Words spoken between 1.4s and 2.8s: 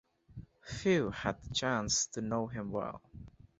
the chance to know him